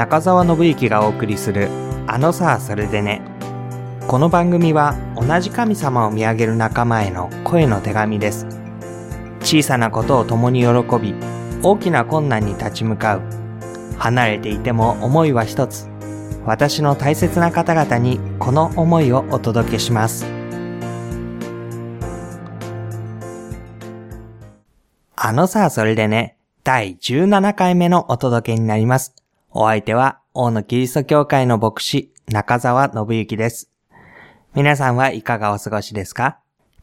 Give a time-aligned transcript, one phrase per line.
[0.00, 1.68] 中澤信之がお送りする
[2.06, 3.20] あのさあそれでね。
[4.08, 8.46] この番組は同じ神様を見上げる仲間への声の手紙です。
[9.40, 10.68] 小さなことを共に喜
[10.98, 11.14] び、
[11.62, 13.20] 大きな困難に立ち向かう。
[13.98, 15.86] 離れていても思いは一つ。
[16.46, 20.24] 私の大切な方々にこの思いをお届けします。
[25.14, 29.19] あのさあそれでね、第17回目のお届けになります。
[29.52, 33.68] お相手は、大野キリスト教会の牧師、中澤信之です。
[34.54, 36.38] 皆さんはいかがお過ごしですか？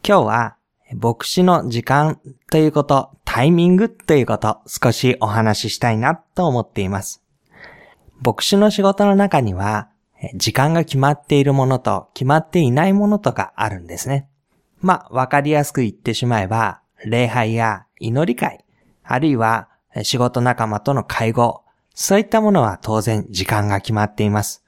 [0.05, 0.57] 今日は、
[0.93, 2.19] 牧師の時間
[2.51, 7.23] ということ、タイミングということ、少しお話ししたいなと思っています。
[8.21, 9.87] 牧師の仕事の中には、
[10.35, 14.27] 時間が決まっているものと決まっていないものとかあるんですね。
[14.81, 18.65] まあ、わかりやすく言ってしまえば、礼拝や祈り会、
[19.05, 19.69] あるいは
[20.03, 21.63] 仕事仲間との会合、
[21.99, 24.63] そういったものは当然時間が決まっています。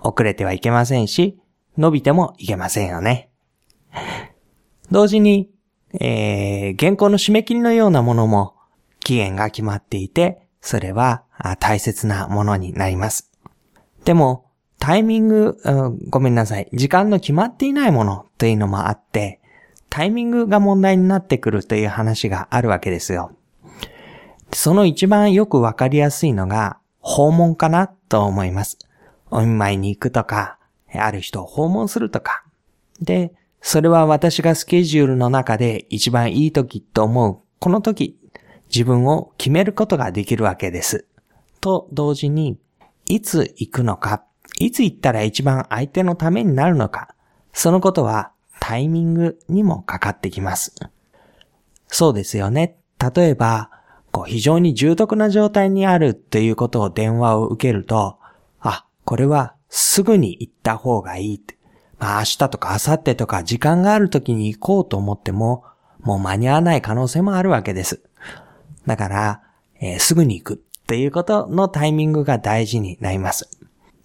[0.00, 1.38] 遅れてはいけませんし、
[1.76, 3.28] 伸びてもいけませんよね。
[4.90, 5.50] 同時に、
[6.00, 8.54] えー、原稿の締め切りのようなものも
[9.00, 11.24] 期限が決まっていて、それは
[11.60, 13.30] 大切なものになります。
[14.06, 14.46] でも、
[14.78, 15.58] タイミング、
[16.08, 16.70] ごめんなさい。
[16.72, 19.42] 時間の決まっていないものというのもあって、
[19.90, 23.36] タイミングが問題になってくるという話があるわけですよ。
[24.54, 28.78] その一番よくわかりやすいのが訪問かなと思います。
[29.30, 30.58] お見舞いに行くとか、
[30.94, 32.44] ある人を訪問するとか。
[33.00, 38.18] で、それは私がスケジュールの中で一番いい時と思う、この時、
[38.68, 41.06] 自分を決めることができるわけです。
[41.60, 42.58] と同時に、
[43.06, 44.24] いつ行くのか、
[44.58, 47.14] いつ行ったら一番相手のためになるのか、
[47.52, 50.74] そのことはタイミングにもかかってきます。
[51.86, 52.76] そうですよね。
[53.14, 53.70] 例えば、
[54.12, 58.18] こう非常に重篤な状態にあるっていうことを電話を受けると、
[58.60, 61.56] あ、これはすぐに行った方がいいって。
[61.98, 65.64] まあ明日とか明後日とか時間がある時に行こうと思っても、
[66.00, 68.02] もう間に合わない可能性もあるわけです。
[68.86, 69.42] だから、
[69.80, 70.56] えー、すぐに行くっ
[70.86, 73.48] ていうことのタイミングが大事になります。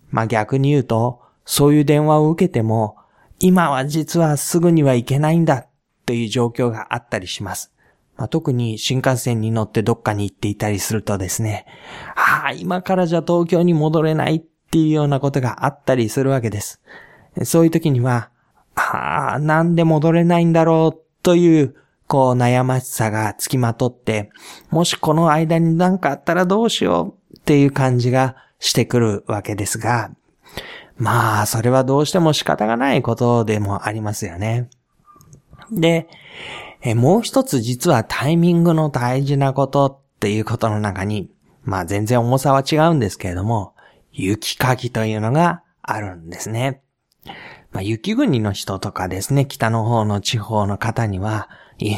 [0.10, 2.98] まあ逆に言うと、そういう電話を受けても、
[3.40, 5.68] 今は実はすぐには行けないんだっ
[6.06, 7.74] ていう状況があったりします。
[8.18, 11.66] まあ、特に新幹線に乗ってどっかに行っていたりするとですね、
[12.16, 16.82] ああ、今からじゃ東京に戻れないっていうようなことがあったりするわけです。
[17.44, 18.30] そういう時には、
[18.76, 21.76] ああ、なんで戻れないんだろうという、
[22.08, 24.32] こう悩ましさがつきまとって、
[24.70, 30.12] もしこの間に何かあったらどうしようっていう感じがしてくるわけですが、
[30.98, 34.70] まあ、それはどうしても仕方がないことでもありますよね。
[35.72, 36.08] で、
[36.82, 41.30] えもう一つ実はタイミングの大事なことっていうことの中に、
[41.64, 43.74] まあ全然重さは違うんですけれども、
[44.12, 46.82] 雪かきというのがあるんですね。
[47.72, 51.50] まあ、雪国の人とかですね、北の方の地方の方には、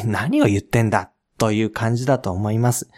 [0.04, 2.90] 何を言ってんだという感じだと思います。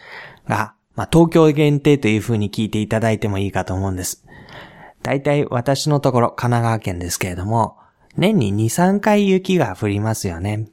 [0.47, 4.25] が、まあ、東京限定という風に聞いていただいてもいいかと思うんです。
[5.01, 7.77] 大体私のところ神奈川県ですけれども、
[8.17, 10.67] 年に2、3回雪が降りますよね。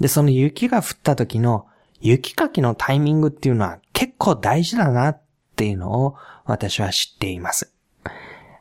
[0.00, 1.66] で、その雪が降った時の
[2.00, 5.22] 雪かきのタイミングっていうのは結構大事だなっ
[5.56, 7.72] ていうのを私は知っています。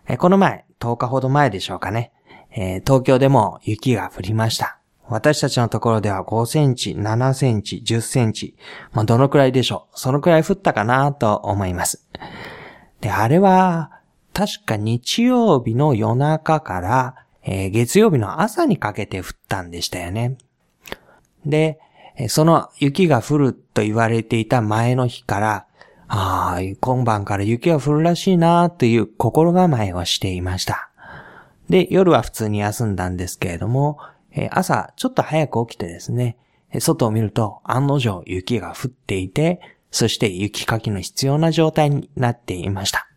[0.07, 2.11] えこの前、10日ほど前でしょうかね、
[2.51, 4.79] えー、東京でも雪が降りました。
[5.07, 8.55] 私たちのところでは5センチ、7センチ、10センチ。
[8.93, 9.99] まあ、どのくらいでしょう。
[9.99, 12.07] そのくらい降ったかなと思います。
[13.01, 13.91] で、あれは、
[14.33, 20.37] 確か日曜日の夜中から、えー、月曜日の朝にかけて降ったんでしたよね。
[21.45, 21.79] で、
[22.27, 25.65] その雪が降ると言われていた前の日から、
[26.07, 30.89] ああ、今晩から雪が降るらしいなという心構えをしていました。
[31.69, 33.97] で、夜は普通に休んだんですけれども、
[34.51, 36.37] 朝ちょっと早く起きてですね、
[36.79, 39.59] 外を見ると案の定雪が降っていて、
[39.91, 43.07] そして雪かきの必要な状態になっていました。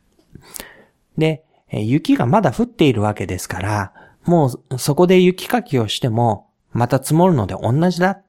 [1.18, 3.92] で、雪がまだ降っているわけですから、
[4.24, 6.45] もうそこで雪かきをしても
[6.76, 8.20] また積もるので同じだ。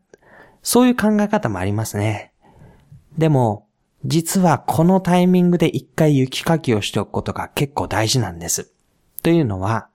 [0.64, 2.32] そういう考え方もありますね。
[3.18, 3.68] でも、
[4.06, 8.72] 実はこのタイミングで一回雪かきをしておくことが結構大事なんです。
[9.22, 9.90] というのは、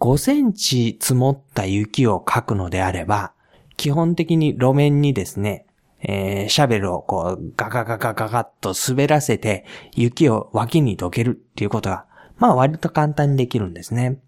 [0.00, 3.32] 5センチ積もった雪をかくのであれば、
[3.76, 5.66] 基本的に路面にですね、
[6.00, 12.06] えー、シャベルをこうガガガガガガッと滑らせて雪を脇にどけるっていうことが、
[12.38, 14.18] まあ割と簡単にできるんですね。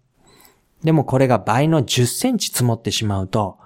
[0.83, 3.57] でもこれが倍の10センチ積もってしまうと、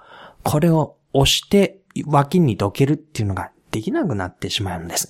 [0.42, 5.08] これを押して脇にどけるっていうのができなくなってしまうんです。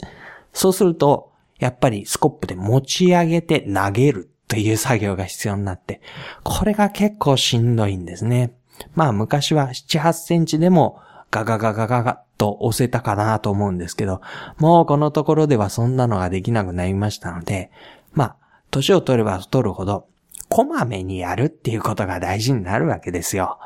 [0.52, 6.00] そうすると、やっぱりスコップで持ち上げて投げるという作業が必要になって、
[6.42, 8.54] これが結構しんどいんですね。
[8.94, 11.00] まあ昔は7、8センチでも
[11.30, 14.20] ガガガガガガと押せたかなと思うんですけど、
[14.58, 17.70] もうこのところではそんなのができなくなりましたので、
[18.12, 18.36] まあ、
[18.70, 20.06] 年を取れば取るほど、
[20.54, 23.58] こまめにやるっていうことが大事になるわけですよ。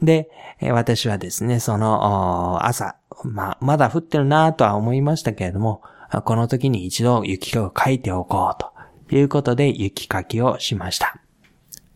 [0.00, 0.30] で、
[0.70, 5.82] 私はですね、その、朝、ま、まだ降ってるなとは思いましたけれども、
[6.24, 8.62] この時に一度雪を書いておこう
[9.08, 11.20] ということで雪かきをしました。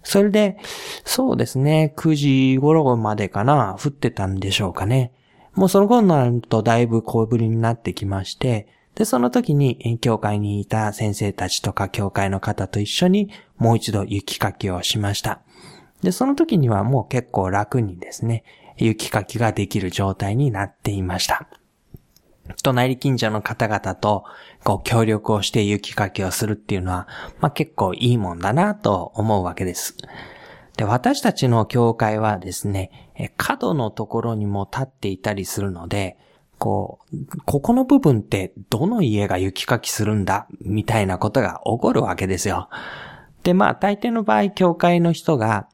[0.02, 0.56] それで、
[1.05, 5.12] そうですね、9時頃までかな、降ってたんでしょうかね。
[5.55, 15.43] もうその頃になるとだいぶ小ぶりになってきまして、で、その時に、教会にいた先生たちとか教会の方と一緒に、もう一度雪かきをしました。
[16.02, 18.43] で、その時にはもう結構楽にですね、
[18.78, 21.46] 雪かきができる状態になっていました。
[22.62, 24.25] 隣近所の方々と、
[24.64, 27.06] こう、協力をして雪かきをするっていうのは、
[27.38, 29.98] まあ結構いいもんだなと思うわけです。
[30.78, 36.16] で、私たちの教会はですね、角のところにも立っていたりするので、
[36.58, 42.69] こう、ここの部分ってどの家が雪かきするんだみたいなことが起こるわけですよ。
[43.43, 45.69] で、まあ大抵の場合、教会の人が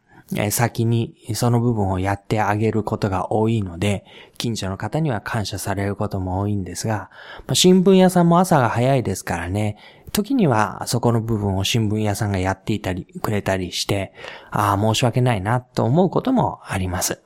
[0.50, 4.04] 先にその部分をやってあげることが多いので、
[4.38, 7.10] 近所の方には感謝されることも多いんですが、
[7.52, 9.76] 新聞屋さんも朝が早いですからね、
[10.12, 14.12] 時にはそこの部分を新聞屋さんがやっていたり、くれたりして、
[14.50, 17.22] ああ、申し訳ないなと思うこともあります。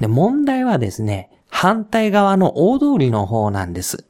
[0.00, 4.06] で、問題はですね、反対側の大通りの方なんです。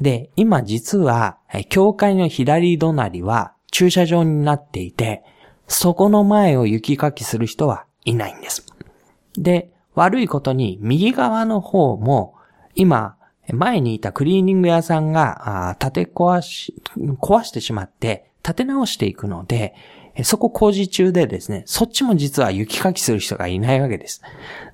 [0.00, 1.38] で、今実は、
[1.68, 5.22] 教会の左隣は駐車場になっていて、
[5.68, 8.66] そこの前を雪かきする人はいないんです。
[9.38, 12.34] で、悪いことに右側の方も、
[12.74, 13.18] 今、
[13.52, 16.74] 前にいたクリーニング屋さんが、建て壊し、
[17.20, 19.76] 壊してしまって、建て直していくので、
[20.22, 24.22] そこ工事中でですね、そっちも実は雪かきする人がいないわけです。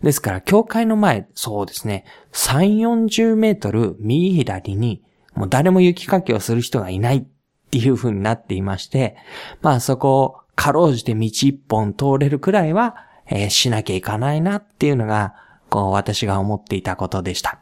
[0.02, 5.02] ですから、教会の前、そうですね、3、40メートル右左に、
[5.34, 7.24] もう誰も雪かきをする人がいないっ
[7.70, 9.16] ていう風になっていまして、
[9.62, 12.96] まあそこをかろうじて道一本通れるくらいは、
[13.26, 15.34] えー、しなきゃいかないなっていうのが、
[15.70, 17.60] こう私が思っていたことでした。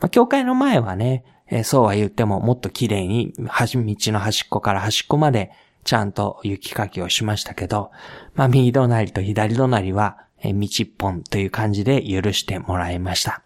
[0.00, 5.52] まあ、教会の前はね、えー、そうは言ってももっと綺麗に、道の端っこから端っこまで
[5.86, 7.92] ちゃんと雪かきをしましたけど、
[8.34, 13.42] まあ、右隣と左隣は、え、道一本という感じで許してもらいました。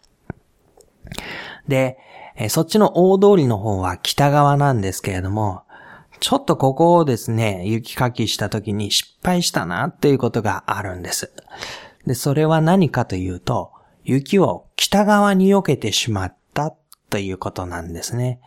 [1.69, 1.98] で、
[2.37, 5.64] え、そっちの大通りの方は北側なんですけれども、
[6.19, 11.31] ちょっとここをですね、雪かきした時に失敗したなっていうことがあるんです。
[12.06, 13.70] で、それは何かというと、
[14.02, 16.75] 雪を北側に避けてしまった
[17.10, 18.40] ということなんですね。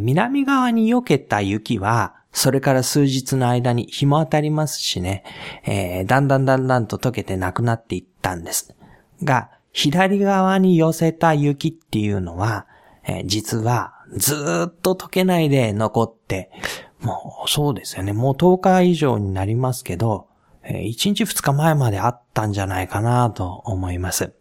[0.00, 5.24] 南側に避けた雪は、それから数日の間に日も当たりますしね、
[5.64, 8.74] えー、だんだんだんだんと溶けてなくなっていったんです。
[9.22, 12.66] が、左側に寄せた雪っていうのは、
[13.04, 16.50] えー、実はずーっと溶けないで残って、
[17.00, 18.12] もうそうですよね。
[18.12, 20.26] もう10日以上になりますけど、
[20.64, 24.32] え1日2日前まであったんじゃないかなと思います。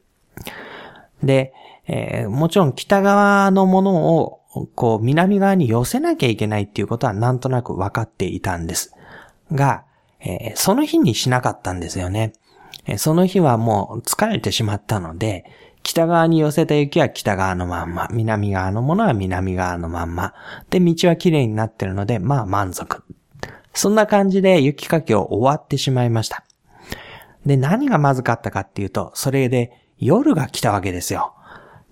[1.21, 1.53] で、
[1.85, 4.39] えー、もちろん北側のものを
[4.75, 8.93] こう南側に寄せなきゃいけないっていうことはなんとなく分かっていたんです。
[9.51, 9.83] が、
[10.19, 12.33] えー、その日にしなかったんですよね。
[12.85, 15.45] えー、その日はもう疲れてしまったので、
[15.81, 20.33] 北側に寄せた雪は北側のまんま、南側のものは南側のまんま。
[20.69, 23.03] で、道は綺麗になってるので、まあ満足。
[23.73, 26.45] そんな感じで雪かきを終わってしまいました。
[27.45, 31.33] で、何がまずかったかっていうと、それで夜が来たわけですよ。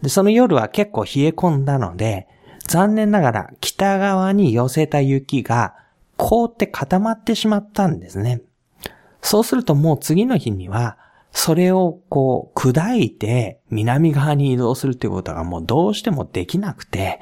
[0.01, 2.27] で、その夜は結構冷え込んだので、
[2.71, 5.75] 残念ながら北側に寄せた雪が
[6.15, 8.41] 凍って固まってしまったんですね。
[9.21, 10.97] そうするともう次の日には
[11.33, 17.19] それをこう砕いて南側に移動するっていうことがもうどうしてもできなくて、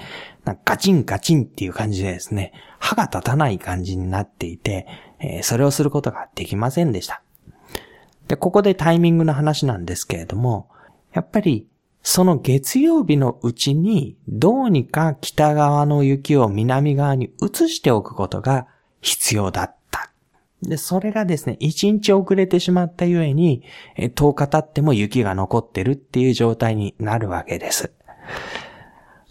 [0.66, 4.86] ガチンガチンっていう感じでですね、歯が立たない感じになっていて、
[5.20, 7.24] えー、それをすることができませんでした。
[8.28, 10.70] で、ここでタイミングの話なんですけれども、
[11.12, 11.68] やっぱり
[12.12, 18.66] その月曜日のうちにどうにか北側の雪を南側に移しておくことが
[19.00, 20.12] 必要だった
[20.64, 23.62] で、それがですね、1日遅れてしまったゆえに、
[23.96, 27.94] 10日経っても雪が残ってるっていう状態になるわけです。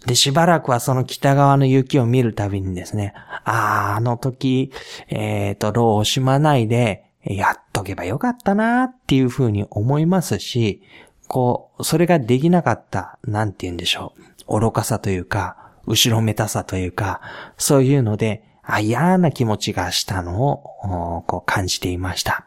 [0.05, 4.71] で、しばらくはその北側の雪を見るたびにですね、ああ、あの時、
[5.09, 10.81] えっ、ー、と、ローをしまないで、やっとけばよかったなっていうふうに思いますし、
[11.29, 14.13] こう、それができなかった、なんて言うんでしょ
[14.47, 14.59] う。
[14.59, 15.55] 愚かさというか、
[15.85, 17.21] 後ろめたさというか、
[17.57, 18.43] そういうので、
[18.81, 22.45] 嫌な気持ちがしたのを、こう感じていました。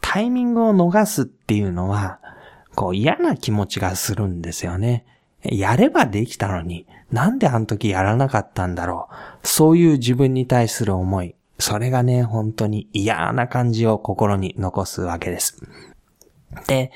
[0.00, 2.20] タイミングを逃すっていうのは、
[2.76, 5.04] こう嫌な気持ちがするんですよね。
[5.42, 9.08] やればできたのに、なんであの時やらなかったんだろ
[9.42, 9.46] う。
[9.46, 11.34] そういう自分に対する思い。
[11.58, 15.60] それがね、本当に嫌な感じを心に残すわけです。
[16.66, 16.92] で、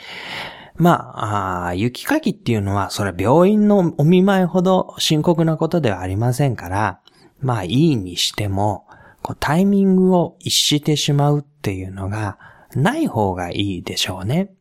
[0.78, 7.00] まあ、あ雪かきっていうのは、それは病院のお見舞いほど深刻なことではありませんから、
[7.40, 8.86] まあいいにしても、
[9.22, 12.38] こうタイミングを逸してしまうっていうのが
[12.74, 14.54] ない方がいいでしょうね。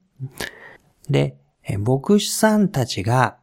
[1.10, 1.38] で、
[1.78, 3.38] 牧師さんたちが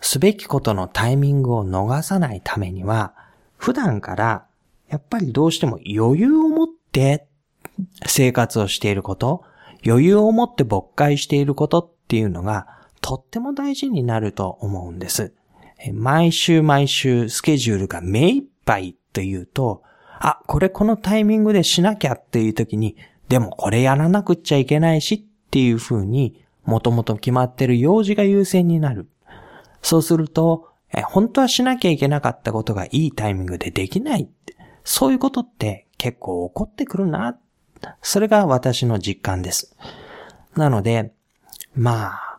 [0.00, 3.14] すべきことのタイミングを逃さないためには、
[3.56, 4.46] 普段から
[4.88, 7.26] やっぱりどうしても余裕を持って
[8.06, 9.44] 生活をしていること、
[9.86, 12.66] 余裕を持って勃会していることっていうのが
[13.00, 15.34] とっても大事になると思うんです。
[15.92, 19.82] 毎週毎週スケジュールが目いっぱいというと、
[20.18, 22.96] あ、これこのタイミングでしなきゃっていう時に、
[23.28, 29.08] でもこれやらなくっちゃいけないしっていう風に、もともと決まってる用事が優先になる。
[29.80, 30.68] そうすると、
[31.06, 34.28] 本当はしなきゃいけなかったことがいいタイミングでできない。
[34.84, 37.38] そういうことって結構起こってくるな。
[38.02, 39.76] それが私の実感です。
[40.56, 41.12] なので、
[41.74, 42.38] まあ、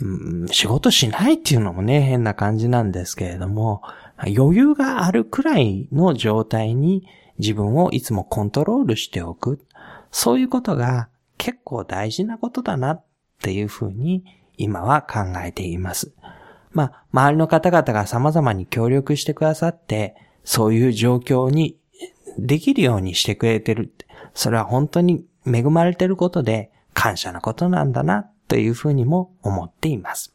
[0.00, 3.82] うん、仕事しないっていうのもね、変な感じなんですけれども、
[4.18, 7.06] 余裕があるくらいの状態に
[7.38, 9.64] 自分をいつもコントロールしておく。
[10.10, 11.08] そういうことが
[11.38, 13.04] 結構大事なことだなっ
[13.42, 14.24] ていうふうに
[14.56, 16.12] 今は考えています。
[16.72, 21.76] まあ、周りの方々が様々に協力してくださって、そういう状況に
[22.38, 23.92] できるようにしてくれてる。
[24.34, 30.34] それは本当に恵まれてることで感謝なことなんだなというふうにも思っています。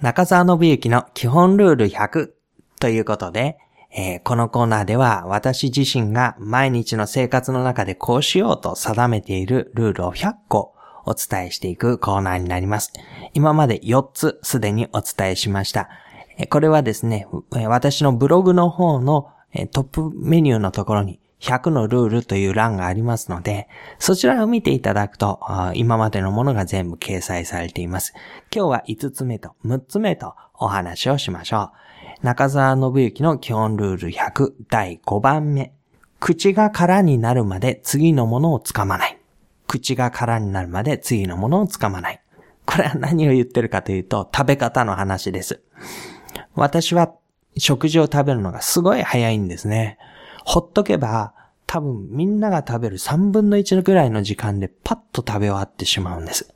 [0.00, 2.32] 中澤信之の基本ルール100
[2.80, 3.56] ということで、
[3.94, 12.92] えー、このコーナーでは私自身が毎日の生活の中でこうしようと定めているルールを100個お伝えしていくコーナーになります。
[13.34, 15.88] 今まで4つすでにお伝えしました。
[16.50, 17.26] これはですね、
[17.66, 19.28] 私のブログの方の
[19.72, 23.68] トップメニューのところに100のルールという欄がありますので、
[23.98, 25.40] そちらを見ていただくと、
[25.74, 28.14] 今までのものが全部掲載されています。
[28.54, 31.72] 今日は5つ目と6つ目とお話をしましょ
[32.22, 32.24] う。
[32.24, 35.74] 中澤信之の基本ルール100第5番目。
[36.20, 39.18] 口が空になるまで次のものをつかまない。
[39.66, 42.22] 口が空になるまで次のものをつかまない。
[42.64, 45.62] これは何を言ってるかというと、食べ方の話です。
[46.54, 47.12] 私は
[47.56, 49.98] 食事を食べるのがすごい早いんですね。
[50.44, 51.34] ほっとけば、
[51.66, 56.54] 多分みんなが食べる3分の1ぐらいの時間でパッと食べ終わってしまうんです。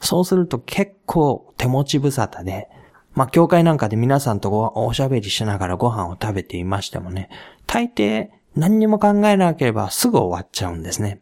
[0.00, 2.68] そうすると結構手持ち無沙汰で、
[3.14, 7.30] まあ、教会なんかで皆さんとおしゃべりしながらご飯を食べていましてもね、
[7.66, 11.20] 大抵何にも考えなければすぐ終わっちゃうんですね。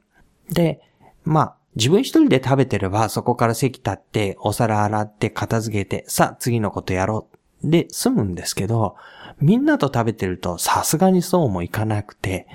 [0.51, 0.81] で、
[1.25, 7.32] まあ、自分一人で食べてればそこから席立ってお皿洗って片付けてさあ次のことやろう
[7.63, 8.97] で済むんですけど、
[9.41, 12.47] みんなと食べてるとさすがにそうもいかなくて、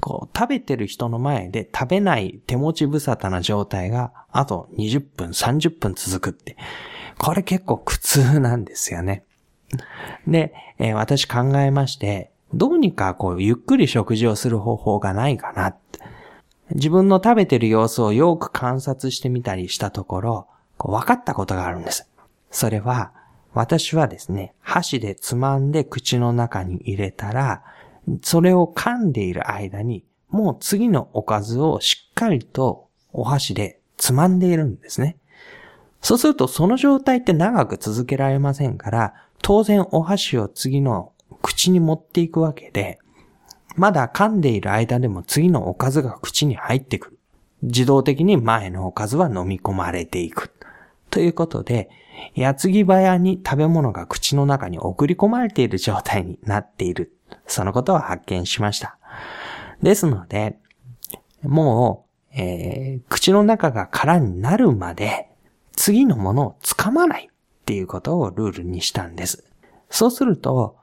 [0.00, 6.56] こう食べてる人の前で食べない手持ち無沙汰な状態があと20分30分続くって、
[7.18, 9.24] これ結構苦痛なんですよね。
[10.26, 15.98] で、えー、私考えまして、どうにかこうゆっくり食事をする方法がないかなって。
[16.74, 20.46] 自分の食べてる様子をよく観察してみたりしたところ、
[20.76, 22.08] こう分かったことがあるんです。
[22.50, 23.12] それは、
[23.58, 27.64] 私はですね、箸でつまんで口の中に入れたら、
[28.22, 35.16] それを噛んでいる間に、もう次のおかずをしっかりとお箸でつまんでいるんですね。
[36.00, 41.12] そうするとその状態って長く続けられませんから、当然お箸を次の
[41.42, 43.00] 口に持っていくわけで、
[43.74, 47.18] まだ噛んでいる間でも次のおかずが口に入ってくる。
[47.62, 50.52] 自動的に前のおかずは飲み込まれていく。
[51.10, 51.90] ということで、
[52.34, 57.12] 矢継ぎ早に食べ物が口の中に送り込まれている状態になっている。
[57.46, 58.98] そのことを発見しました。
[59.82, 60.58] ですので、
[61.42, 65.28] もう、えー、口の中が空になるまで、
[65.76, 69.44] 次のものをつかまないっていうことをルールにしたんです。
[69.90, 70.76] そうすると、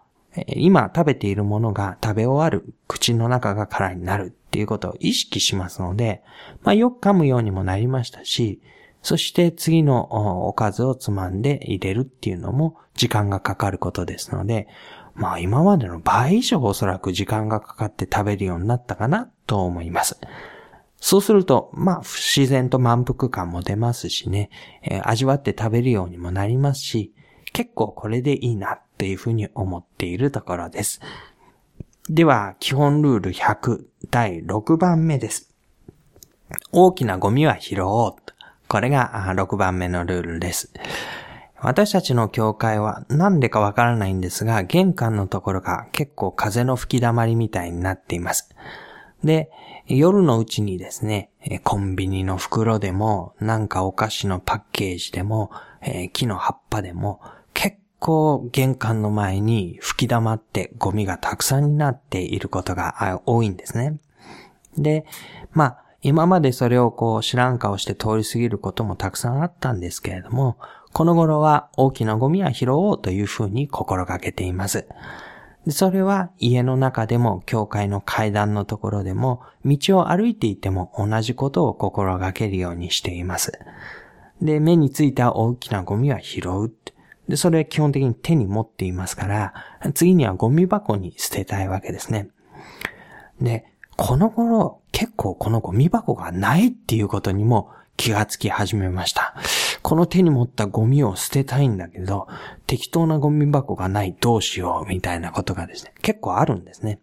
[0.47, 6.23] 今食べているものが食べ終わる、口の中が空になるっていうことを意識しますので、
[6.61, 8.61] まあよく噛むようにもなりましたし、
[9.05, 14.67] そして次のおかずをつまんで入れるっていうのも時間がかかることですので、
[15.13, 20.19] まあ今までの倍以上おそらく時間がかかって食べるようになったかなと思います。
[20.99, 24.49] そうすると、まあ不、自然と満腹感も出ますしね、
[24.81, 27.13] えー、味わって食べるようにもなりますし、
[27.53, 30.99] 結構これでいいなっていうふうに思っているところです。
[32.09, 35.53] では、基本ルール100第6番目です。
[36.71, 38.34] 大きなゴミは拾おう。
[38.67, 40.71] これが6番目のルールです。
[41.61, 48.49] 私たちの教会は何でかわからないんですが、玄関のところが結構風の吹き溜まりみたいになっています。
[49.23, 49.49] で、
[49.87, 51.31] 夜のうちにですね、
[51.63, 55.51] コンビニの袋でも、なんかお菓子のパッケージでも、
[56.13, 57.21] 木の葉っぱでも、
[57.53, 63.97] 結構玄関の前に吹き溜まってゴミがたくさんになっていることが多いんですね。
[64.77, 65.05] で、
[65.53, 70.59] まあ、今までそれをこう知らん顔して通り過ぎることもたくさんあったんですけれども、
[70.93, 74.85] この頃は大きなゴミは拾おうというふうに心がけています。
[75.67, 83.57] それは家の中でも教会の階段のところでも道を歩いていても同じことを心がけるようにしています。
[84.39, 86.71] で、目についた大きなゴミは拾う。
[87.27, 89.53] で、それは基本的に手に持っていますから、
[89.95, 92.29] 次にはゴミ箱に捨てたいわけですね。
[93.41, 93.65] で、
[93.97, 99.35] この頃結構このゴミ箱がないっていうことにも気がつき始めました。
[99.81, 102.27] この手に持ったゴミを捨てたいんだけど、
[102.67, 106.99] 適当なゴミ箱がないどうしようみたいなことがですね、結構あるんですね。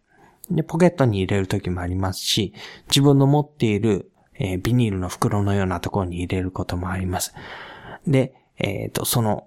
[0.50, 2.52] で、ポケットに入れる時もありますし、
[2.88, 7.34] 自分の持っている、えー、ビニールの袋のようなところに入れることもあります。
[8.06, 9.46] で、えっ、ー、と、その、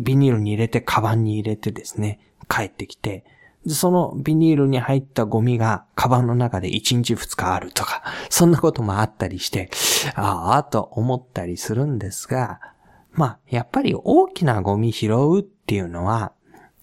[0.00, 3.24] ビニールに入れて、カバンに入れてですね、帰ってきて、
[3.68, 9.70] そのビニールに入ったゴミがカバンの中で1日2日あるとか、そんなこともあったりして、
[10.14, 12.60] ああ、と思ったりするんですが、
[13.12, 16.32] まあ、やっぱり大きなゴミ拾うっていうのは、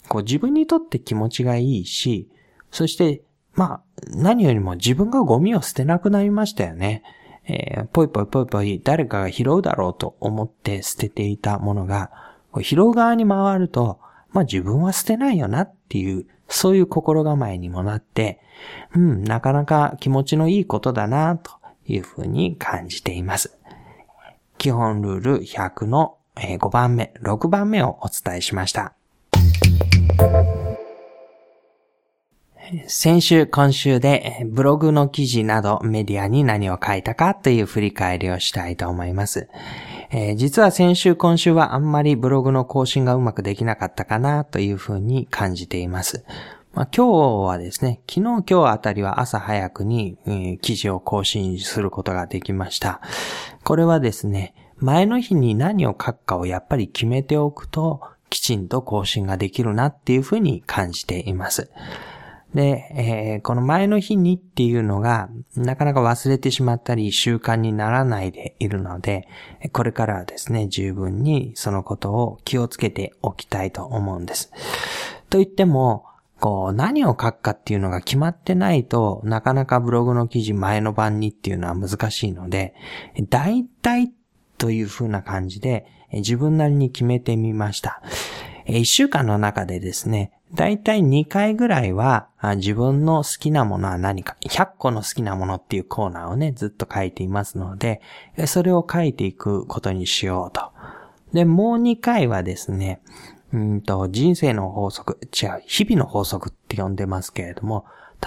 [0.09, 2.29] こう自分にとって気持ちがいいし、
[2.71, 3.21] そして、
[3.53, 7.03] まあ、何よりも自分がゴミを捨てなくなりましたよね。
[7.45, 12.11] えー、ぽいぽいぽいぽい誰かが拾うだろうと思って捨てていたものが、
[12.61, 13.99] 拾う側に回ると、
[14.31, 18.39] まあ自分は捨てないよなっていうそういう心構えにもなって、
[18.95, 21.51] うん、なかなか気持ちのいいことだな、と
[21.87, 23.57] いうふうに感じています。
[24.57, 28.93] 基本ルール100の5番目、6番目をお伝えしました。
[32.87, 39.49] 先週、今週でブログの記事などメディアに何を書いたかという振り返りをしたいと思います。
[40.11, 46.23] えー、実は先週今週はあんまりブログの更新がうまくできなかったかなというふうに感じています。
[46.73, 53.01] まあ、今日はですね、昨日今日あたりは朝早くに、えー、記事を更新することができました。
[53.63, 61.69] これはですね、前の日に何を書くかをやっぱり決めておくと、きちんと更新ができるなっていうふうに感じています。
[62.53, 69.27] で、えー、この前の日にっていうのが、なかなか忘れてしまったり習慣にならないでいるので、
[69.71, 74.51] これからはですね、十分にそのことを気をつけておきたいと思うんです。
[75.29, 76.05] と言っても、
[76.39, 82.75] こう、何を書くかっていうのが決まってないとなかなかブログの記事前の晩にっていうのは難しいので、
[83.29, 84.11] 大体
[84.57, 88.01] という風な感じで自分なりに決めてみました。
[88.65, 98.01] 一週間の中でですね、だいたい2回ぐらいは自分の好きなものは何か、100個の好きなものっていうコーナーをね、ずっと書いていますので、
[98.45, 100.71] それを書いていくことにしようと。
[101.33, 103.01] で、もう2回はですね、
[103.51, 107.85] うんと、人生の法則、違う、日々の法則って呼んでますけれども、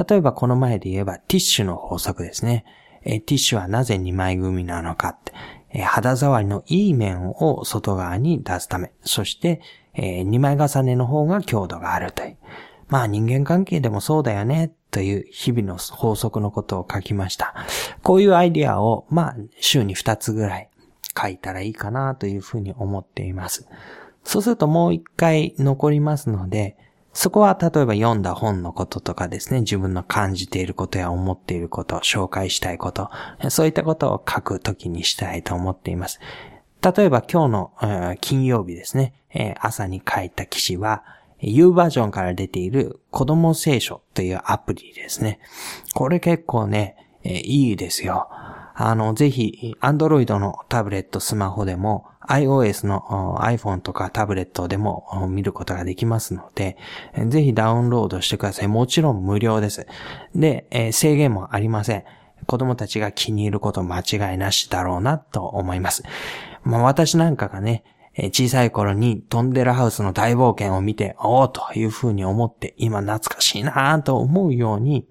[0.09, 2.65] 例えばこの前で言えばティッシュの法則ですね。
[3.07, 5.33] えティッシュはなぜ2枚組なのかって、
[5.71, 9.61] え肌触りのいい面を外側に出すため、そして、
[9.97, 12.37] えー、2枚重ねの方が強度があるという。
[12.89, 17.55] まあ人間関係でもそうだよね、という日々の法則のことを書きました。
[18.03, 20.71] こういうアイディアを、まあ週に2つぐらい
[21.21, 23.67] 書いたらいいかなというふうに思っています。
[24.23, 26.77] そうするともう一回残りますので、
[27.13, 33.09] そこは例えば読んだ本のこととかですね、自分の感じていることや思っていること、紹介したいこと、
[33.49, 36.21] そういったことを書くときにしたいと思っています。
[36.83, 39.15] 例えば今日の、金曜日ですね、
[39.61, 41.05] 朝に書いた記事は、
[41.41, 45.41] U バージョンから出ている子供聖書というアプリですね。
[45.95, 48.29] これ結構ね、いいですよ。
[48.79, 56.77] あの、ぜひ、Android のタブレット、スマホでも、iOS の iPhone とかタブレットでも見ることができますので、
[57.29, 58.69] ぜひダウンロードしてください。
[58.69, 59.87] もちろん無料です。
[60.35, 62.05] で、制限もありません。
[62.47, 66.03] 子供たちが気に入ること間違いなしだろうなと思います。
[66.67, 67.85] まあ私なんかがね、
[68.17, 75.07] 小さい頃にトンデラハウスの大冒険を見て、おおというふうに思って、今懐かしいなぁと思うように、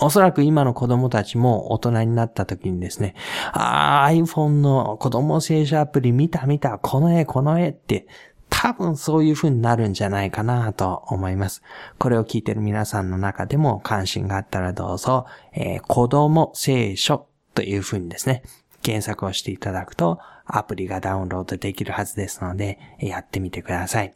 [0.00, 3.14] おそらく今の子供たちも大人になった時にですね、
[3.52, 8.06] あー iPhone の子供静止アプリ見た見た、この絵この絵って
[8.50, 11.62] 多分そういう風になるんじゃないかなと思います。
[11.98, 18.42] これを聞いてる皆さんの中でも関心があったらどうぞ、えー、子供聖書という風にですね、
[18.82, 20.18] 検索をしていただくと
[20.58, 24.14] アプリがダウンロードできるはずですので、やってみてください。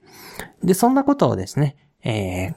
[0.62, 2.54] で、そんなことをですね、えー、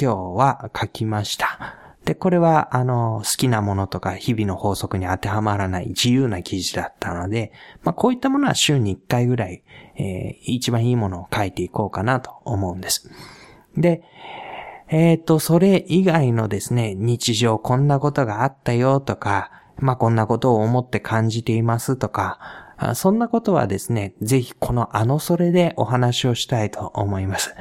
[0.00, 1.76] 今日は書きました。
[2.04, 9.62] で、これは、あの、好きなものとか日々の法則に当てはまらない自由な記事だったので、まあ、こういったものは週に1回ぐらい、
[9.96, 13.10] えー、一番いいものを書いていこうかなと思うんです。
[13.76, 14.02] で、
[14.88, 27.54] えっ、ー、と、それ以外のですね、日常こんなことがあったよとか、まあ、こんなことを思って感じていますとか、そんなことはですね、ぜひこのあのそれでお話をしたいと思います。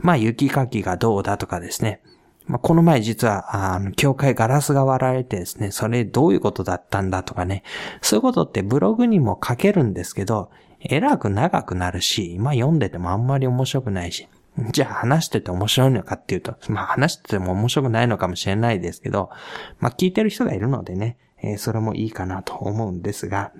[0.00, 2.00] まあ、雪かきがどうだとかですね。
[2.46, 7.62] まあ、この前実は、あの、教会ガラスが割られてですね、それどういうことだったんだとかね。
[8.02, 14.28] そういうことってブログにも書けるんですけど、えらく長くなるし、まあ読んでてもあんまり面白くないし。
[14.70, 19.30] じゃあ話してて面白いのかっていうと、まあ話してても面白くないのかもしれないですけど、
[19.80, 23.52] まあ聞いてる人がいるのでね、えー、それもいいかなと思うんですが、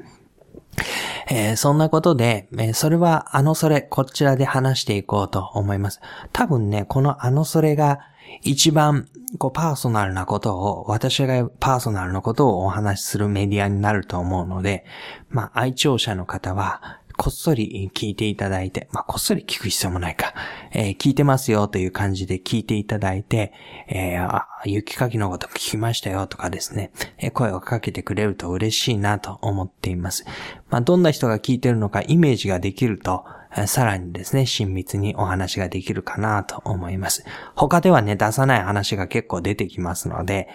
[1.28, 6.00] えー、そんなことで、えー、それはあのそれ、こちらで話していこうと思います。
[6.32, 8.00] 多分ね、このあのそれが
[8.42, 9.08] 一番
[9.38, 14.84] こうパーソナルなことを、私がパーソナルなことをお話しするメディアになると思うので、
[15.28, 20.34] まあ愛聴者の方は、こっそり聞いていただいて、まあ、こっそり聞く必要もないか、
[20.72, 23.52] えー、聞いてますよという感じで聞いていただいて、
[23.88, 30.24] えー、あ、雪かきのこと聞きましたよとかですね、えー、声をかけてくれると嬉しいなと思っています。
[30.70, 33.24] まあ、どんな人が聞いてるのかイメージができると、
[33.66, 37.24] さらにですね、親密にお話ができるかなと思います。
[37.54, 40.48] 他ではね、出さない話が結構出てきますので、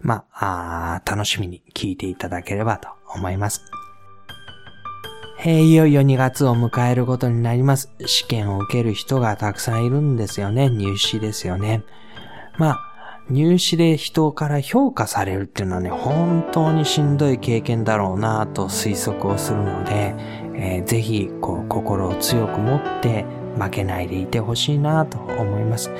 [0.00, 3.60] まあ、あ楽しみに聞いていただければと思います。
[5.44, 7.90] え、いよいよ2月を迎えることになります。
[8.06, 10.70] 試験を受ける人がたくさんいるんですよね。
[10.70, 11.82] 入試ですよね。
[12.56, 20.14] まあ、入試で人から評価されるっていうのはね、本当にしんどい経験だろうなと推測をするので、
[20.54, 23.26] えー、ぜひ、こう、心を強く持って
[23.58, 25.90] 負けないでいてほしいなと思います。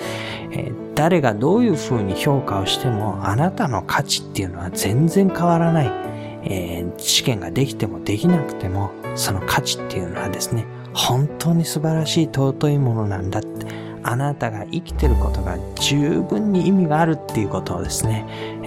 [0.51, 6.16] えー、誰がどういう風に評価をしても、あなたの価値っていうのは全然変わらない。
[6.47, 13.67] えー、試験ができてもできなくても、その価値っていうのはですね、本当に素晴らしい尊いものなんだって、
[14.03, 18.25] あなたが生きてることが十分に意味があるっていうことをですね、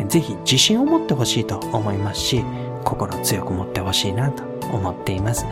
[0.10, 2.44] ぜひ自信を持ってほしいと思いますし、
[2.84, 5.46] 心強く持ってほしいなと思っています。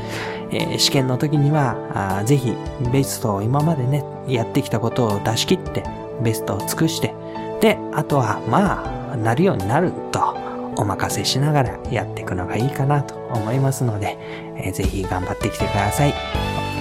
[0.51, 2.53] えー、試験の時にはあ、ぜひ
[2.91, 5.83] ベストを今までね、やってきたことを出し切って、
[6.21, 7.13] ベストを尽くして、
[7.61, 10.46] で、あとはまあ、なるようになると
[10.77, 14.17] お任せしながらやっていくのがいいかなと思いますので、
[14.55, 16.13] えー、ぜひ頑張ってきてください。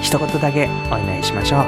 [0.02, 1.62] 一言だけお願いしましょう。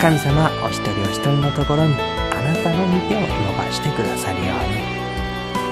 [0.00, 4.82] 神様お一人お一人のところにあなたの御手を伸ばしてくださるように、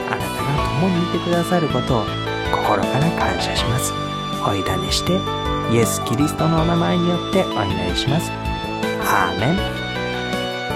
[0.08, 2.04] あなたが共にいてくださることを
[2.52, 3.92] 心から感謝します。
[4.42, 5.18] お委ねして、
[5.72, 8.30] イエス・キリストのお名前によってお祈りします。
[9.02, 9.79] アーメン。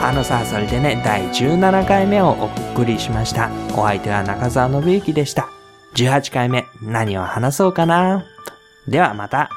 [0.00, 3.50] あのさ、それでね、第17回目をお送りしました。
[3.72, 5.48] お相手は中澤信之でした。
[5.94, 8.24] 18回目、何を話そうかな
[8.86, 9.50] ではまた。